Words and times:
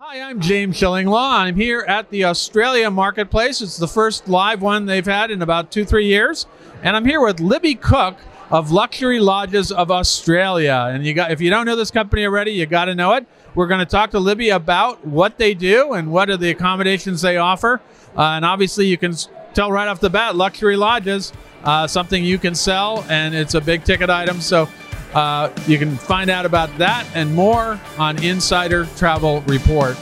Hi, 0.00 0.20
I'm 0.20 0.40
James 0.40 0.76
Shillinglaw. 0.76 1.40
I'm 1.40 1.56
here 1.56 1.80
at 1.80 2.08
the 2.08 2.26
Australia 2.26 2.88
Marketplace. 2.88 3.60
It's 3.60 3.76
the 3.76 3.88
first 3.88 4.28
live 4.28 4.62
one 4.62 4.86
they've 4.86 5.04
had 5.04 5.32
in 5.32 5.42
about 5.42 5.72
two, 5.72 5.84
three 5.84 6.06
years. 6.06 6.46
And 6.84 6.96
I'm 6.96 7.04
here 7.04 7.20
with 7.20 7.40
Libby 7.40 7.74
Cook 7.74 8.16
of 8.48 8.70
Luxury 8.70 9.18
Lodges 9.18 9.72
of 9.72 9.90
Australia. 9.90 10.88
And 10.92 11.04
you 11.04 11.14
got 11.14 11.32
if 11.32 11.40
you 11.40 11.50
don't 11.50 11.66
know 11.66 11.74
this 11.74 11.90
company 11.90 12.24
already, 12.24 12.52
you 12.52 12.64
got 12.64 12.84
to 12.84 12.94
know 12.94 13.14
it. 13.14 13.26
We're 13.56 13.66
going 13.66 13.80
to 13.80 13.90
talk 13.90 14.12
to 14.12 14.20
Libby 14.20 14.50
about 14.50 15.04
what 15.04 15.36
they 15.36 15.52
do 15.52 15.94
and 15.94 16.12
what 16.12 16.30
are 16.30 16.36
the 16.36 16.50
accommodations 16.50 17.20
they 17.20 17.36
offer. 17.36 17.80
Uh, 18.16 18.22
and 18.22 18.44
obviously, 18.44 18.86
you 18.86 18.98
can 18.98 19.16
tell 19.52 19.72
right 19.72 19.88
off 19.88 19.98
the 19.98 20.10
bat, 20.10 20.36
luxury 20.36 20.76
lodges, 20.76 21.32
uh, 21.64 21.88
something 21.88 22.22
you 22.22 22.38
can 22.38 22.54
sell, 22.54 23.04
and 23.08 23.34
it's 23.34 23.54
a 23.54 23.60
big 23.60 23.82
ticket 23.82 24.10
item. 24.10 24.40
So 24.40 24.68
uh, 25.14 25.50
you 25.66 25.78
can 25.78 25.96
find 25.96 26.30
out 26.30 26.46
about 26.46 26.76
that 26.78 27.06
and 27.14 27.34
more 27.34 27.80
on 27.98 28.22
Insider 28.22 28.86
Travel 28.96 29.42
Report. 29.42 29.96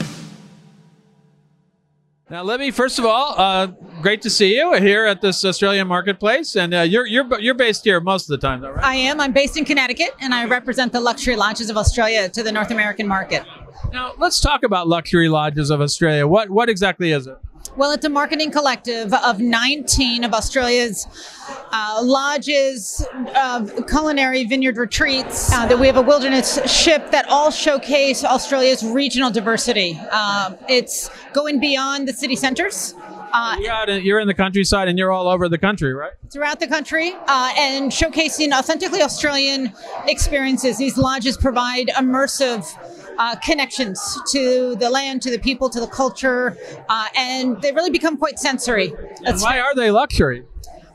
Now, 2.29 2.43
Libby, 2.43 2.71
first 2.71 2.99
of 2.99 3.05
all, 3.05 3.35
uh, 3.37 3.67
great 4.01 4.21
to 4.23 4.29
see 4.29 4.57
you 4.57 4.73
here 4.73 5.05
at 5.05 5.21
this 5.21 5.45
Australian 5.45 5.87
marketplace, 5.87 6.57
and 6.57 6.73
uh, 6.73 6.81
you're 6.81 7.05
you're 7.05 7.39
you're 7.39 7.53
based 7.53 7.85
here 7.85 8.01
most 8.01 8.23
of 8.23 8.37
the 8.39 8.45
time, 8.45 8.59
though, 8.59 8.71
right? 8.71 8.83
I 8.83 8.95
am. 8.95 9.21
I'm 9.21 9.31
based 9.31 9.55
in 9.55 9.63
Connecticut, 9.63 10.09
and 10.19 10.33
I 10.33 10.43
represent 10.43 10.91
the 10.91 10.99
luxury 10.99 11.37
lodges 11.37 11.69
of 11.69 11.77
Australia 11.77 12.27
to 12.27 12.43
the 12.43 12.51
North 12.51 12.71
American 12.71 13.07
market. 13.07 13.43
Now, 13.93 14.13
let's 14.17 14.41
talk 14.41 14.63
about 14.63 14.89
luxury 14.89 15.29
lodges 15.29 15.69
of 15.69 15.79
Australia. 15.79 16.27
What 16.27 16.49
what 16.49 16.67
exactly 16.67 17.13
is 17.13 17.27
it? 17.27 17.37
Well, 17.77 17.91
it's 17.91 18.05
a 18.05 18.09
marketing 18.09 18.49
collective 18.49 19.13
of 19.13 19.39
19 19.39 20.23
of 20.23 20.33
Australia's 20.33 21.07
uh, 21.71 22.01
lodges, 22.03 23.05
uh, 23.35 23.67
culinary 23.87 24.45
vineyard 24.45 24.77
retreats. 24.77 25.53
Uh, 25.53 25.67
that 25.67 25.77
we 25.77 25.85
have 25.85 25.95
a 25.95 26.01
wilderness 26.01 26.59
ship 26.65 27.11
that 27.11 27.27
all 27.29 27.51
showcase 27.51 28.23
Australia's 28.23 28.83
regional 28.83 29.29
diversity. 29.29 29.99
Uh, 30.11 30.55
it's 30.67 31.11
going 31.33 31.59
beyond 31.59 32.07
the 32.07 32.13
city 32.13 32.35
centers. 32.35 32.95
Uh, 33.31 33.57
you're, 33.59 33.71
out 33.71 33.89
in, 33.89 34.03
you're 34.03 34.19
in 34.19 34.27
the 34.27 34.33
countryside 34.33 34.87
and 34.87 34.97
you're 34.97 35.11
all 35.11 35.27
over 35.27 35.47
the 35.47 35.59
country, 35.59 35.93
right? 35.93 36.13
Throughout 36.31 36.59
the 36.59 36.67
country 36.67 37.13
uh, 37.27 37.53
and 37.59 37.91
showcasing 37.91 38.57
authentically 38.57 39.03
Australian 39.03 39.71
experiences. 40.07 40.79
These 40.79 40.97
lodges 40.97 41.37
provide 41.37 41.89
immersive 41.89 42.65
uh, 43.17 43.35
connections 43.37 44.19
to 44.31 44.75
the 44.75 44.89
land, 44.89 45.21
to 45.23 45.31
the 45.31 45.39
people, 45.39 45.69
to 45.69 45.79
the 45.79 45.87
culture, 45.87 46.57
uh, 46.89 47.07
and 47.15 47.61
they 47.61 47.71
really 47.71 47.91
become 47.91 48.17
quite 48.17 48.39
sensory. 48.39 48.93
Why 49.39 49.59
are 49.59 49.75
they 49.75 49.91
luxury? 49.91 50.45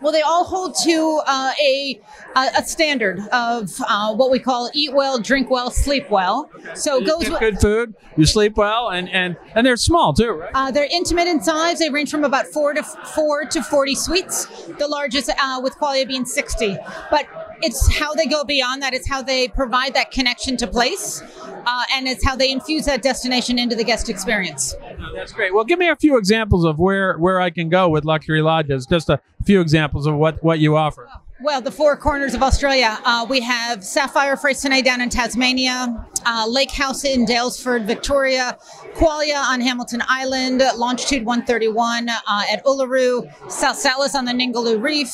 Well, 0.00 0.10
they 0.10 0.22
all 0.22 0.44
hold 0.44 0.74
to 0.82 1.20
uh, 1.26 1.52
a 1.62 2.00
a 2.34 2.64
standard 2.64 3.20
of 3.28 3.70
uh, 3.88 4.12
what 4.14 4.32
we 4.32 4.40
call 4.40 4.68
eat 4.74 4.92
well, 4.92 5.20
drink 5.20 5.48
well, 5.48 5.70
sleep 5.70 6.10
well. 6.10 6.50
So 6.74 6.98
you 6.98 7.06
goes 7.06 7.22
get 7.22 7.30
with 7.30 7.40
good 7.40 7.60
food, 7.60 7.94
you 8.16 8.26
sleep 8.26 8.56
well, 8.56 8.90
and 8.90 9.08
and 9.10 9.36
and 9.54 9.64
they're 9.64 9.76
small 9.76 10.12
too, 10.12 10.30
right? 10.30 10.50
uh, 10.54 10.72
they're 10.72 10.88
intimate 10.90 11.28
in 11.28 11.40
size. 11.40 11.78
They 11.78 11.88
range 11.88 12.10
from 12.10 12.24
about 12.24 12.46
four 12.46 12.74
to 12.74 12.82
four 12.82 13.44
to 13.44 13.62
forty 13.62 13.94
suites. 13.94 14.46
The 14.76 14.88
largest 14.88 15.30
uh, 15.30 15.60
with 15.62 15.76
Qualia 15.78 16.08
being 16.08 16.24
sixty, 16.24 16.76
but 17.08 17.26
it's 17.62 17.96
how 17.96 18.14
they 18.14 18.26
go 18.26 18.44
beyond 18.44 18.82
that. 18.82 18.94
It's 18.94 19.08
how 19.08 19.22
they 19.22 19.48
provide 19.48 19.94
that 19.94 20.10
connection 20.10 20.56
to 20.58 20.66
place, 20.66 21.22
uh, 21.22 21.82
and 21.94 22.08
it's 22.08 22.24
how 22.24 22.36
they 22.36 22.50
infuse 22.50 22.84
that 22.86 23.02
destination 23.02 23.58
into 23.58 23.76
the 23.76 23.84
guest 23.84 24.08
experience. 24.08 24.74
That's 25.14 25.32
great. 25.32 25.54
Well, 25.54 25.64
give 25.64 25.78
me 25.78 25.88
a 25.88 25.96
few 25.96 26.16
examples 26.18 26.64
of 26.64 26.78
where 26.78 27.16
where 27.18 27.40
I 27.40 27.50
can 27.50 27.68
go 27.68 27.88
with 27.88 28.04
luxury 28.04 28.42
lodges. 28.42 28.86
Just 28.86 29.08
a 29.08 29.20
few 29.44 29.60
examples 29.60 30.06
of 30.06 30.14
what 30.16 30.42
what 30.42 30.58
you 30.58 30.76
offer. 30.76 31.08
Well, 31.42 31.60
the 31.60 31.72
four 31.72 31.96
corners 31.96 32.34
of 32.34 32.42
Australia. 32.44 33.00
Uh, 33.04 33.26
we 33.28 33.40
have 33.40 33.80
Saffire 33.80 34.40
Freycinet 34.40 34.84
down 34.84 35.00
in 35.00 35.08
Tasmania, 35.08 36.06
uh, 36.24 36.46
Lake 36.48 36.70
House 36.70 37.04
in 37.04 37.26
Daylesford, 37.26 37.84
Victoria, 37.84 38.56
Qualia 38.94 39.42
on 39.42 39.60
Hamilton 39.60 40.04
Island, 40.06 40.62
Longitude 40.76 41.24
131 41.24 42.08
uh, 42.08 42.14
at 42.48 42.64
Uluru, 42.64 43.28
Sal 43.50 43.74
Salis 43.74 44.14
on 44.14 44.24
the 44.24 44.30
Ningaloo 44.30 44.80
Reef. 44.80 45.10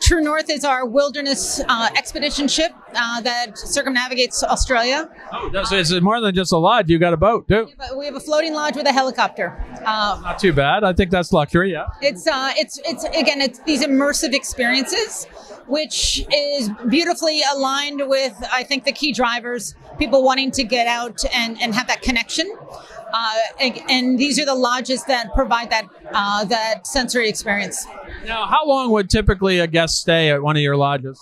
True 0.00 0.20
North 0.20 0.50
is 0.50 0.64
our 0.64 0.84
wilderness 0.84 1.60
uh, 1.68 1.88
expedition 1.96 2.48
ship 2.48 2.72
uh, 2.94 3.20
that 3.20 3.56
circumnavigates 3.58 4.42
Australia. 4.42 5.08
Oh, 5.32 5.62
so 5.64 5.76
it's 5.76 5.92
more 6.00 6.20
than 6.20 6.34
just 6.34 6.52
a 6.52 6.56
lodge. 6.56 6.88
You 6.88 6.98
got 6.98 7.12
a 7.12 7.16
boat 7.16 7.48
too. 7.48 7.68
But 7.78 7.96
we 7.96 8.06
have 8.06 8.14
a 8.14 8.20
floating 8.20 8.54
lodge 8.54 8.76
with 8.76 8.86
a 8.86 8.92
helicopter. 8.92 9.62
Uh, 9.84 10.20
Not 10.22 10.38
too 10.38 10.52
bad. 10.52 10.84
I 10.84 10.92
think 10.92 11.10
that's 11.10 11.32
luxury. 11.32 11.72
Yeah. 11.72 11.86
it's 12.02 12.26
uh, 12.26 12.52
it's 12.56 12.80
it's 12.84 13.04
again 13.04 13.40
it's 13.40 13.58
these 13.60 13.82
immersive 13.84 14.34
experiences, 14.34 15.26
which 15.66 16.24
is 16.32 16.70
beautifully 16.88 17.42
aligned 17.54 18.02
with 18.08 18.34
I 18.52 18.62
think 18.64 18.84
the 18.84 18.92
key 18.92 19.12
drivers, 19.12 19.74
people 19.98 20.22
wanting 20.22 20.50
to 20.52 20.64
get 20.64 20.86
out 20.86 21.22
and, 21.34 21.60
and 21.60 21.74
have 21.74 21.86
that 21.88 22.02
connection. 22.02 22.50
Uh, 23.12 23.34
and, 23.58 23.80
and 23.88 24.18
these 24.20 24.38
are 24.38 24.44
the 24.44 24.54
lodges 24.54 25.04
that 25.06 25.34
provide 25.34 25.68
that 25.70 25.84
uh, 26.12 26.44
that 26.44 26.86
sensory 26.86 27.28
experience. 27.28 27.84
Now, 28.24 28.46
how 28.46 28.64
long 28.66 28.90
would 28.92 29.10
typically 29.10 29.58
a 29.58 29.66
guest 29.66 29.96
stay 29.98 30.30
at 30.30 30.42
one 30.42 30.56
of 30.56 30.62
your 30.62 30.76
lodges? 30.76 31.20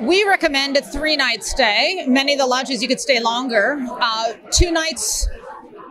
We 0.00 0.24
recommend 0.24 0.76
a 0.76 0.82
three 0.82 1.16
night 1.16 1.44
stay. 1.44 2.04
Many 2.06 2.32
of 2.32 2.38
the 2.38 2.46
lodges 2.46 2.82
you 2.82 2.88
could 2.88 3.00
stay 3.00 3.20
longer. 3.20 3.78
Uh, 3.88 4.34
two 4.50 4.72
nights 4.72 5.28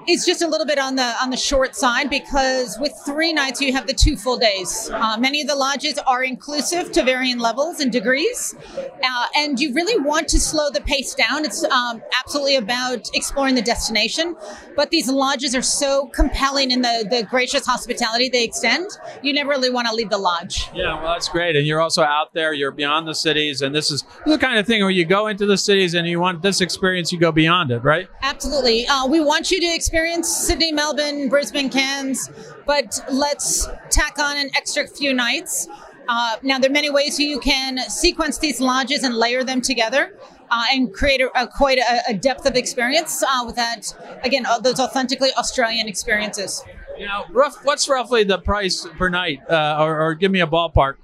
is 0.07 0.25
just 0.25 0.41
a 0.41 0.47
little 0.47 0.65
bit 0.65 0.79
on 0.79 0.95
the 0.95 1.15
on 1.21 1.29
the 1.29 1.37
short 1.37 1.75
side 1.75 2.09
because 2.09 2.77
with 2.79 2.93
three 3.05 3.33
nights 3.33 3.61
you 3.61 3.71
have 3.73 3.87
the 3.87 3.93
two 3.93 4.15
full 4.15 4.37
days. 4.37 4.89
Uh, 4.93 5.17
many 5.17 5.41
of 5.41 5.47
the 5.47 5.55
lodges 5.55 5.97
are 6.05 6.23
inclusive 6.23 6.91
to 6.91 7.03
varying 7.03 7.39
levels 7.39 7.79
and 7.79 7.91
degrees, 7.91 8.55
uh, 8.77 9.25
and 9.35 9.59
you 9.59 9.73
really 9.73 9.99
want 10.03 10.27
to 10.27 10.39
slow 10.39 10.69
the 10.69 10.81
pace 10.81 11.13
down. 11.13 11.45
It's 11.45 11.63
um, 11.65 12.01
absolutely 12.19 12.55
about 12.57 13.09
exploring 13.13 13.55
the 13.55 13.61
destination, 13.61 14.35
but 14.75 14.89
these 14.89 15.09
lodges 15.09 15.55
are 15.55 15.61
so 15.61 16.07
compelling 16.07 16.71
in 16.71 16.81
the 16.81 17.07
the 17.09 17.23
gracious 17.23 17.65
hospitality 17.65 18.29
they 18.29 18.43
extend. 18.43 18.89
You 19.21 19.33
never 19.33 19.49
really 19.49 19.69
want 19.69 19.87
to 19.87 19.93
leave 19.93 20.09
the 20.09 20.17
lodge. 20.17 20.69
Yeah, 20.73 21.01
well, 21.01 21.13
that's 21.13 21.29
great. 21.29 21.55
And 21.55 21.65
you're 21.65 21.81
also 21.81 22.03
out 22.03 22.33
there. 22.33 22.53
You're 22.53 22.71
beyond 22.71 23.07
the 23.07 23.15
cities, 23.15 23.61
and 23.61 23.73
this 23.73 23.91
is 23.91 24.03
the 24.25 24.37
kind 24.37 24.59
of 24.59 24.67
thing 24.67 24.81
where 24.81 24.89
you 24.89 25.05
go 25.05 25.27
into 25.27 25.45
the 25.45 25.57
cities 25.57 25.93
and 25.93 26.07
you 26.07 26.19
want 26.19 26.41
this 26.41 26.61
experience. 26.61 27.11
You 27.11 27.19
go 27.19 27.31
beyond 27.31 27.71
it, 27.71 27.79
right? 27.79 28.09
Absolutely. 28.21 28.87
Uh, 28.87 29.07
we 29.07 29.19
want 29.19 29.49
you 29.51 29.59
to 29.59 29.67
experience 29.67 29.92
Sydney, 29.93 30.71
Melbourne, 30.71 31.29
Brisbane, 31.29 31.69
Cairns, 31.69 32.29
but 32.65 32.99
let's 33.11 33.67
tack 33.91 34.17
on 34.17 34.37
an 34.37 34.49
extra 34.55 34.87
few 34.87 35.13
nights. 35.13 35.67
Uh, 36.07 36.37
now, 36.41 36.57
there 36.57 36.69
are 36.69 36.73
many 36.73 36.89
ways 36.89 37.19
you 37.19 37.39
can 37.39 37.77
sequence 37.89 38.39
these 38.39 38.59
lodges 38.59 39.03
and 39.03 39.15
layer 39.15 39.43
them 39.43 39.61
together. 39.61 40.17
Uh, 40.49 40.63
and 40.71 40.93
create 40.93 41.19
a, 41.19 41.29
a 41.41 41.47
quite 41.47 41.79
a, 41.79 42.01
a 42.09 42.13
depth 42.13 42.45
of 42.45 42.55
experience 42.55 43.23
uh, 43.23 43.43
with 43.43 43.55
that, 43.55 43.91
again, 44.23 44.45
those 44.61 44.79
authentically 44.79 45.29
Australian 45.35 45.87
experiences. 45.87 46.63
Now, 46.99 47.25
rough, 47.31 47.63
what's 47.63 47.89
roughly 47.89 48.23
the 48.23 48.37
price 48.37 48.85
per 48.97 49.09
night, 49.09 49.39
uh, 49.49 49.77
or, 49.79 49.99
or 49.99 50.13
give 50.13 50.31
me 50.31 50.41
a 50.41 50.47
ballpark? 50.47 50.95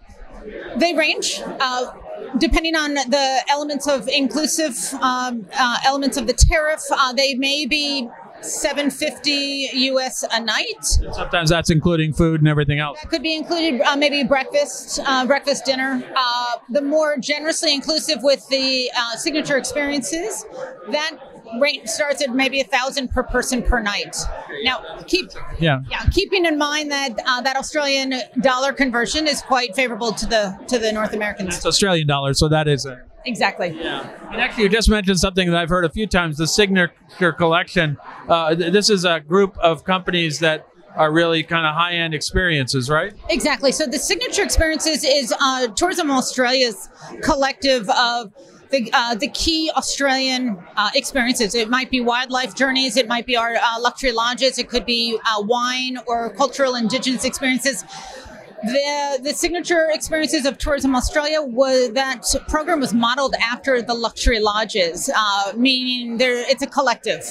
They 0.76 0.94
range. 0.94 1.42
Uh, 1.46 1.94
depending 2.38 2.76
on 2.76 2.94
the 2.94 3.44
elements 3.50 3.88
of 3.88 4.08
inclusive 4.08 4.94
um, 5.02 5.48
uh, 5.58 5.78
elements 5.84 6.18
of 6.18 6.28
the 6.28 6.34
tariff, 6.34 6.82
uh, 6.92 7.14
they 7.14 7.34
may 7.34 7.66
be 7.66 8.08
750 8.42 9.70
US 9.92 10.24
a 10.32 10.40
night. 10.40 10.84
Sometimes 11.14 11.50
that's 11.50 11.70
including 11.70 12.14
food 12.14 12.42
and 12.42 12.48
everything 12.48 12.80
else. 12.80 13.00
That 13.02 13.10
could 13.10 13.24
be 13.24 13.36
included 13.36 13.82
uh, 13.82 13.96
maybe 13.96 14.24
breakfast, 14.24 15.00
uh, 15.06 15.26
breakfast, 15.26 15.66
dinner. 15.66 16.04
Uh, 16.16 16.56
the 16.70 16.82
more 16.82 17.18
generously 17.18 17.74
inclusive 17.74 18.20
with 18.22 18.48
the 18.50 18.90
uh, 18.98 19.16
signature 19.16 19.58
experiences, 19.58 20.46
that 20.92 21.12
rate 21.60 21.88
starts 21.90 22.22
at 22.22 22.34
maybe 22.34 22.62
a 22.62 22.64
thousand 22.64 23.10
per 23.10 23.24
person 23.24 23.64
per 23.64 23.80
night. 23.82 24.16
Now, 24.64 24.84
keep 25.08 25.30
Yeah. 25.60 25.80
yeah, 25.90 26.04
keeping 26.12 26.46
in 26.46 26.58
mind 26.58 26.92
that 26.92 27.20
uh, 27.26 27.42
that 27.42 27.56
Australian 27.56 28.14
dollar 28.42 28.74
conversion 28.74 29.28
is 29.28 29.42
quite 29.42 29.76
favorable 29.76 30.12
to 30.14 30.26
the 30.26 30.58
to 30.68 30.78
the 30.78 30.92
North 30.92 31.14
Americans. 31.14 31.56
It's 31.58 31.66
Australian 31.66 32.08
dollars, 32.08 32.40
so 32.40 32.48
that 32.50 32.68
is 32.68 32.86
a. 32.86 33.02
Exactly. 33.26 33.70
Yeah. 33.70 34.10
And 34.32 34.42
actually, 34.42 34.64
you 34.64 34.70
just 34.70 34.90
mentioned 34.90 35.20
something 35.20 35.50
that 35.50 35.58
I've 35.58 35.70
heard 35.70 35.86
a 35.86 35.90
few 35.90 36.08
times 36.08 36.38
the 36.38 36.48
Signature 36.48 37.34
Collection. 37.34 37.98
Uh, 38.28 38.56
th- 38.56 38.72
this 38.72 38.90
is 38.90 39.06
a 39.06 39.20
group 39.20 39.58
of 39.58 39.84
companies 39.84 40.40
that 40.40 40.66
are 40.96 41.12
really 41.12 41.44
kind 41.44 41.66
of 41.66 41.76
high 41.76 41.94
end 41.94 42.14
experiences, 42.14 42.90
right? 42.90 43.14
Exactly. 43.30 43.72
So 43.72 43.86
the 43.86 44.00
signature 44.00 44.44
experiences 44.44 45.04
is 45.04 45.34
uh, 45.40 45.68
Tourism 45.70 46.10
Australia's 46.12 46.90
collective 47.22 47.90
of 47.90 48.34
the, 48.72 48.90
uh, 48.94 49.16
the 49.16 49.30
key 49.30 49.72
Australian 49.76 50.58
uh, 50.76 50.90
experiences. 50.94 51.56
It 51.56 51.70
might 51.70 51.90
be 51.90 52.02
wildlife 52.02 52.56
journeys, 52.56 52.98
it 52.98 53.08
might 53.08 53.26
be 53.26 53.36
our 53.36 53.56
uh, 53.56 53.80
luxury 53.80 54.12
lodges, 54.12 54.60
it 54.60 54.70
could 54.70 54.86
be 54.86 55.18
uh, 55.26 55.42
wine 55.42 55.98
or 56.08 56.32
cultural 56.32 56.76
indigenous 56.76 57.26
experiences. 57.26 57.84
The, 58.64 59.20
the 59.24 59.34
signature 59.34 59.88
experiences 59.92 60.46
of 60.46 60.58
Tourism 60.58 60.96
Australia 60.96 61.42
was 61.42 61.92
that 61.94 62.26
program 62.48 62.80
was 62.80 62.94
modeled 62.94 63.36
after 63.42 63.82
the 63.82 63.94
luxury 63.94 64.40
lodges, 64.40 65.10
uh, 65.16 65.54
meaning 65.56 66.18
there 66.18 66.44
it's 66.50 66.62
a 66.62 66.68
collective. 66.68 67.24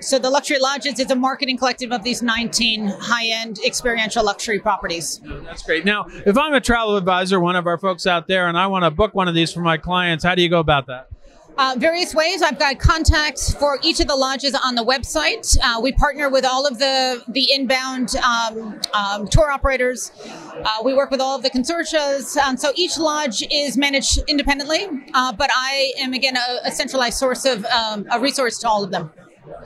So 0.00 0.18
the 0.18 0.30
luxury 0.30 0.58
lodges 0.58 0.98
is 0.98 1.10
a 1.10 1.16
marketing 1.16 1.58
collective 1.58 1.92
of 1.92 2.02
these 2.02 2.22
19 2.22 2.88
high-end 2.88 3.60
experiential 3.64 4.24
luxury 4.24 4.58
properties. 4.58 5.20
That's 5.44 5.62
great. 5.62 5.84
Now, 5.84 6.06
if 6.26 6.36
I'm 6.36 6.54
a 6.54 6.60
travel 6.60 6.96
advisor, 6.96 7.38
one 7.38 7.56
of 7.56 7.66
our 7.66 7.78
folks 7.78 8.06
out 8.06 8.26
there, 8.26 8.48
and 8.48 8.58
I 8.58 8.66
want 8.66 8.84
to 8.84 8.90
book 8.90 9.14
one 9.14 9.28
of 9.28 9.34
these 9.34 9.52
for 9.52 9.60
my 9.60 9.76
clients, 9.76 10.24
how 10.24 10.34
do 10.34 10.42
you 10.42 10.48
go 10.48 10.58
about 10.58 10.86
that? 10.86 11.08
Uh, 11.56 11.76
various 11.78 12.14
ways. 12.14 12.42
I've 12.42 12.58
got 12.58 12.80
contacts 12.80 13.54
for 13.54 13.78
each 13.82 14.00
of 14.00 14.08
the 14.08 14.16
lodges 14.16 14.56
on 14.56 14.74
the 14.74 14.84
website. 14.84 15.56
Uh, 15.62 15.80
we 15.80 15.92
partner 15.92 16.28
with 16.28 16.44
all 16.44 16.66
of 16.66 16.80
the 16.80 17.22
the 17.28 17.52
inbound 17.52 18.16
um, 18.16 18.80
um, 18.92 19.28
tour 19.28 19.50
operators. 19.50 20.10
Uh, 20.52 20.82
we 20.84 20.94
work 20.94 21.12
with 21.12 21.20
all 21.20 21.36
of 21.36 21.44
the 21.44 21.50
consortia, 21.50 22.36
um, 22.38 22.56
so 22.56 22.72
each 22.74 22.98
lodge 22.98 23.44
is 23.52 23.76
managed 23.76 24.18
independently. 24.26 24.88
Uh, 25.14 25.32
but 25.32 25.48
I 25.54 25.92
am 25.98 26.12
again 26.12 26.36
a, 26.36 26.68
a 26.68 26.72
centralized 26.72 27.18
source 27.18 27.44
of 27.44 27.64
um, 27.66 28.06
a 28.10 28.18
resource 28.18 28.58
to 28.58 28.68
all 28.68 28.82
of 28.82 28.90
them. 28.90 29.12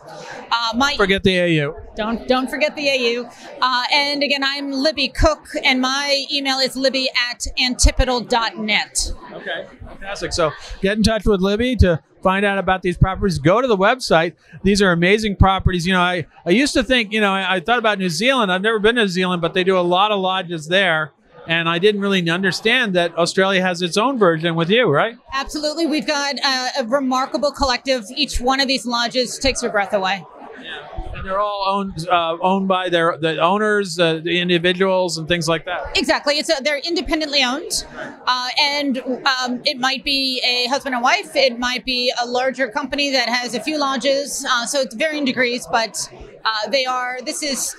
Uh, 0.51 0.73
my 0.75 0.97
Forget 0.97 1.23
the 1.23 1.39
AU. 1.39 1.73
don't 1.95 2.27
don't 2.27 2.49
forget 2.49 2.75
the 2.75 2.89
AU. 2.89 3.23
Uh, 3.61 3.83
and 3.93 4.21
again, 4.21 4.43
I'm 4.43 4.73
Libby 4.73 5.07
Cook, 5.07 5.47
and 5.63 5.79
my 5.79 6.25
email 6.33 6.57
is 6.57 6.75
libby 6.75 7.07
at 7.31 7.45
antipodal.net. 7.57 9.13
Okay, 9.31 9.67
fantastic. 9.87 10.33
So 10.33 10.51
get 10.81 10.97
in 10.97 11.03
touch 11.03 11.25
with 11.25 11.39
Libby 11.39 11.77
to 11.77 12.03
find 12.21 12.45
out 12.45 12.57
about 12.57 12.81
these 12.81 12.97
properties. 12.97 13.39
Go 13.39 13.61
to 13.61 13.69
the 13.69 13.77
website. 13.77 14.33
These 14.63 14.81
are 14.81 14.91
amazing 14.91 15.37
properties. 15.37 15.87
You 15.87 15.93
know, 15.93 16.01
I, 16.01 16.27
I 16.45 16.49
used 16.49 16.73
to 16.73 16.83
think, 16.83 17.13
you 17.13 17.21
know, 17.21 17.31
I, 17.31 17.55
I 17.55 17.61
thought 17.61 17.79
about 17.79 17.99
New 17.99 18.09
Zealand. 18.09 18.51
I've 18.51 18.63
never 18.63 18.79
been 18.79 18.95
to 18.95 19.03
New 19.03 19.07
Zealand, 19.07 19.41
but 19.41 19.53
they 19.53 19.63
do 19.63 19.77
a 19.77 19.79
lot 19.79 20.11
of 20.11 20.19
lodges 20.19 20.67
there. 20.67 21.13
And 21.49 21.67
I 21.67 21.79
didn't 21.79 22.01
really 22.01 22.29
understand 22.29 22.93
that 22.93 23.17
Australia 23.17 23.63
has 23.63 23.81
its 23.81 23.97
own 23.97 24.19
version 24.19 24.53
with 24.53 24.69
you, 24.69 24.87
right? 24.87 25.17
Absolutely, 25.33 25.87
we've 25.87 26.05
got 26.05 26.35
uh, 26.43 26.67
a 26.77 26.83
remarkable 26.85 27.51
collective. 27.51 28.05
Each 28.15 28.39
one 28.39 28.59
of 28.59 28.67
these 28.67 28.85
lodges 28.85 29.39
takes 29.39 29.63
your 29.63 29.71
breath 29.71 29.93
away. 29.93 30.23
Yeah. 30.61 30.87
And 31.15 31.25
they're 31.25 31.39
all 31.39 31.65
owned 31.67 32.07
uh, 32.07 32.37
owned 32.39 32.67
by 32.67 32.89
their 32.89 33.17
the 33.17 33.39
owners, 33.39 33.97
uh, 33.97 34.21
the 34.23 34.39
individuals, 34.39 35.17
and 35.17 35.27
things 35.27 35.47
like 35.47 35.65
that. 35.65 35.97
Exactly, 35.97 36.37
it's 36.37 36.49
a, 36.49 36.61
they're 36.61 36.77
independently 36.77 37.41
owned, 37.43 37.83
uh, 38.27 38.49
and 38.61 38.99
um, 38.99 39.61
it 39.65 39.79
might 39.79 40.03
be 40.03 40.41
a 40.45 40.69
husband 40.69 40.93
and 40.93 41.03
wife. 41.03 41.35
It 41.35 41.57
might 41.57 41.83
be 41.83 42.13
a 42.21 42.27
larger 42.27 42.67
company 42.69 43.11
that 43.11 43.27
has 43.27 43.55
a 43.55 43.59
few 43.59 43.79
lodges. 43.79 44.45
Uh, 44.47 44.67
so 44.67 44.81
it's 44.81 44.93
varying 44.93 45.25
degrees, 45.25 45.67
but 45.71 46.13
uh, 46.45 46.69
they 46.69 46.85
are. 46.85 47.19
This 47.25 47.41
is 47.41 47.75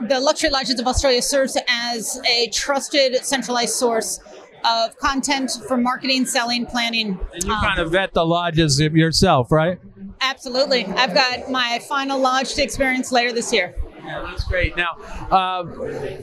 the 0.00 0.20
luxury 0.20 0.50
lodges 0.50 0.78
of 0.80 0.86
Australia 0.86 1.22
serves 1.22 1.56
as 1.68 2.20
a 2.28 2.48
trusted, 2.48 3.24
centralized 3.24 3.74
source 3.74 4.20
of 4.64 4.96
content 4.98 5.50
for 5.66 5.76
marketing, 5.76 6.26
selling, 6.26 6.66
planning. 6.66 7.18
And 7.32 7.44
you 7.44 7.52
Um, 7.52 7.60
kind 7.60 7.78
of 7.78 7.92
vet 7.92 8.12
the 8.14 8.24
lodges 8.24 8.80
yourself, 8.80 9.52
right? 9.52 9.78
Absolutely. 10.20 10.84
I've 10.84 11.14
got 11.14 11.50
my 11.50 11.80
final 11.88 12.18
lodge 12.18 12.54
to 12.54 12.62
experience 12.62 13.12
later 13.12 13.32
this 13.32 13.52
year. 13.52 13.74
Yeah, 14.04 14.24
that's 14.26 14.44
great. 14.44 14.76
Now, 14.76 14.96
uh, 15.30 15.64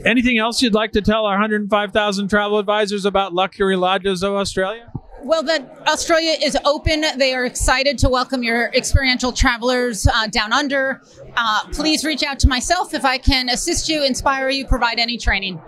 anything 0.04 0.38
else 0.38 0.60
you'd 0.60 0.74
like 0.74 0.92
to 0.92 1.00
tell 1.00 1.24
our 1.24 1.34
105,000 1.34 2.28
travel 2.28 2.58
advisors 2.58 3.04
about 3.04 3.32
luxury 3.32 3.76
lodges 3.76 4.22
of 4.22 4.32
Australia? 4.34 4.90
Well, 5.26 5.42
that 5.42 5.82
Australia 5.88 6.36
is 6.40 6.56
open. 6.64 7.04
They 7.18 7.34
are 7.34 7.44
excited 7.44 7.98
to 7.98 8.08
welcome 8.08 8.44
your 8.44 8.66
experiential 8.72 9.32
travelers 9.32 10.06
uh, 10.06 10.28
down 10.28 10.52
under. 10.52 11.02
Uh, 11.36 11.64
please 11.72 12.04
reach 12.04 12.22
out 12.22 12.38
to 12.38 12.48
myself 12.48 12.94
if 12.94 13.04
I 13.04 13.18
can 13.18 13.48
assist 13.48 13.88
you, 13.88 14.04
inspire 14.04 14.50
you, 14.50 14.68
provide 14.68 15.00
any 15.00 15.18
training. 15.18 15.60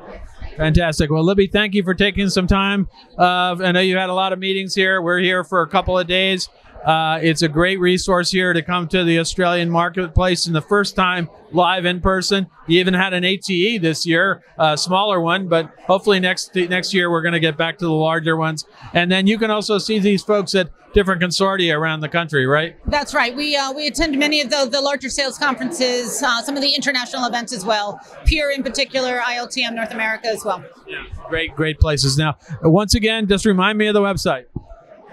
Fantastic. 0.56 1.10
Well, 1.10 1.24
Libby, 1.24 1.48
thank 1.48 1.74
you 1.74 1.82
for 1.82 1.92
taking 1.92 2.30
some 2.30 2.46
time. 2.46 2.88
Uh, 3.18 3.56
I 3.60 3.72
know 3.72 3.80
you 3.80 3.96
had 3.96 4.10
a 4.10 4.14
lot 4.14 4.32
of 4.32 4.38
meetings 4.38 4.76
here. 4.76 5.02
We're 5.02 5.18
here 5.18 5.42
for 5.42 5.62
a 5.62 5.68
couple 5.68 5.98
of 5.98 6.06
days. 6.06 6.48
Uh, 6.84 7.18
it's 7.22 7.42
a 7.42 7.48
great 7.48 7.80
resource 7.80 8.30
here 8.30 8.52
to 8.52 8.62
come 8.62 8.88
to 8.88 9.04
the 9.04 9.18
Australian 9.18 9.70
marketplace 9.70 10.46
and 10.46 10.54
the 10.54 10.62
first 10.62 10.96
time 10.96 11.28
live 11.52 11.84
in 11.84 12.00
person. 12.00 12.46
You 12.66 12.80
even 12.80 12.94
had 12.94 13.12
an 13.12 13.24
ATE 13.24 13.80
this 13.80 14.06
year, 14.06 14.42
a 14.58 14.76
smaller 14.76 15.20
one, 15.20 15.48
but 15.48 15.70
hopefully 15.86 16.20
next 16.20 16.54
next 16.54 16.94
year 16.94 17.10
we're 17.10 17.22
going 17.22 17.32
to 17.32 17.40
get 17.40 17.56
back 17.56 17.78
to 17.78 17.84
the 17.84 17.92
larger 17.92 18.36
ones. 18.36 18.64
And 18.92 19.10
then 19.10 19.26
you 19.26 19.38
can 19.38 19.50
also 19.50 19.78
see 19.78 19.98
these 19.98 20.22
folks 20.22 20.54
at 20.54 20.70
different 20.94 21.22
consortia 21.22 21.76
around 21.76 22.00
the 22.00 22.08
country, 22.08 22.46
right? 22.46 22.76
That's 22.86 23.14
right. 23.14 23.34
We 23.34 23.56
uh, 23.56 23.72
we 23.72 23.86
attend 23.86 24.18
many 24.18 24.40
of 24.40 24.50
the, 24.50 24.68
the 24.70 24.80
larger 24.80 25.08
sales 25.08 25.38
conferences, 25.38 26.22
uh, 26.22 26.42
some 26.42 26.56
of 26.56 26.62
the 26.62 26.74
international 26.74 27.26
events 27.26 27.52
as 27.52 27.64
well. 27.64 28.00
Pure 28.24 28.52
in 28.52 28.62
particular, 28.62 29.20
ILTM 29.20 29.74
North 29.74 29.92
America 29.92 30.28
as 30.28 30.44
well. 30.44 30.64
Yeah. 30.86 31.04
Great, 31.28 31.54
great 31.54 31.78
places. 31.78 32.16
Now, 32.16 32.38
once 32.62 32.94
again, 32.94 33.26
just 33.26 33.44
remind 33.44 33.78
me 33.78 33.88
of 33.88 33.94
the 33.94 34.00
website. 34.00 34.46